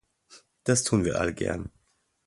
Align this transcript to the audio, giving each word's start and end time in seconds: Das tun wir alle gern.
Das 0.63 0.81
tun 0.83 1.05
wir 1.05 1.19
alle 1.21 1.31
gern. 1.35 1.69